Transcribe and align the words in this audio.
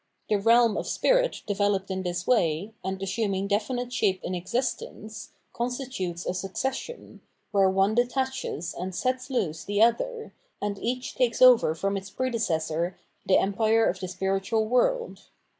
The 0.29 0.39
realm 0.39 0.77
of 0.77 0.87
spirits 0.87 1.41
developed 1.41 1.91
in 1.91 2.01
this 2.01 2.25
way, 2.25 2.73
and 2.83 2.99
assiiTniug 2.99 3.47
definite 3.47 3.93
shape 3.93 4.19
in 4.23 4.33
existence, 4.33 5.29
constitutes 5.53 6.25
a 6.25 6.33
succession, 6.33 7.21
where 7.51 7.69
one 7.69 7.93
detaches 7.93 8.73
and 8.73 8.95
sets 8.95 9.29
loose 9.29 9.63
the 9.63 9.83
other, 9.83 10.33
and 10.59 10.79
each 10.79 11.13
takes 11.13 11.39
over 11.39 11.75
from 11.75 11.95
its 11.97 12.09
predecessor 12.09 12.97
the 13.27 13.37
empire 13.37 13.85
of 13.87 13.99
the 13.99 14.07
spiritual 14.07 14.65
world. 14.65 15.27